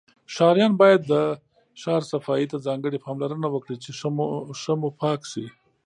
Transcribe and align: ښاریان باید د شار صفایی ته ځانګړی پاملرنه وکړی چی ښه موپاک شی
ښاریان 0.33 0.73
باید 0.81 1.01
د 1.11 1.13
شار 1.81 2.01
صفایی 2.11 2.45
ته 2.51 2.57
ځانګړی 2.67 3.03
پاملرنه 3.05 3.47
وکړی 3.51 3.75
چی 3.83 3.91
ښه 4.61 4.73
موپاک 4.81 5.21
شی 5.31 5.45